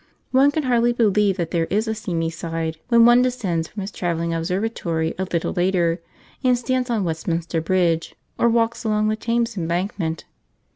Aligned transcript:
One 0.31 0.49
can 0.49 0.63
hardly 0.63 0.93
believe 0.93 1.37
that 1.37 1.51
there 1.51 1.65
is 1.69 1.87
a 1.87 1.93
seamy 1.93 2.31
side 2.31 2.77
when 2.87 3.05
one 3.05 3.21
descends 3.21 3.67
from 3.67 3.81
his 3.81 3.91
travelling 3.91 4.33
observatory 4.33 5.13
a 5.19 5.25
little 5.31 5.53
later, 5.53 6.01
and 6.43 6.57
stands 6.57 6.89
on 6.89 7.03
Westminster 7.03 7.61
Bridge, 7.61 8.15
or 8.35 8.49
walks 8.49 8.83
along 8.83 9.09
the 9.09 9.15
Thames 9.15 9.55
Embankment. 9.57 10.25